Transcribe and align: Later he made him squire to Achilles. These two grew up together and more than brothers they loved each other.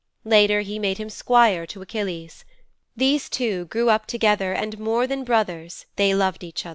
Later 0.25 0.61
he 0.61 0.79
made 0.79 0.97
him 0.97 1.11
squire 1.11 1.67
to 1.67 1.79
Achilles. 1.83 2.43
These 2.97 3.29
two 3.29 3.65
grew 3.65 3.91
up 3.91 4.07
together 4.07 4.51
and 4.51 4.79
more 4.79 5.05
than 5.05 5.23
brothers 5.23 5.85
they 5.95 6.15
loved 6.15 6.43
each 6.43 6.65
other. 6.65 6.69